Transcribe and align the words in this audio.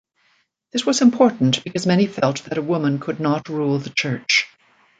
This 0.71 0.83
was 0.83 1.01
important 1.03 1.63
because 1.63 1.85
many 1.85 2.07
felt 2.07 2.43
that 2.45 2.57
a 2.57 2.61
woman 2.63 2.97
could 2.97 3.19
not 3.19 3.49
rule 3.49 3.77
the 3.77 3.91
church. 3.91 4.47